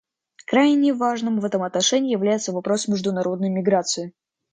[0.47, 4.13] Крайне важным в этом отношении является вопрос международной миграции.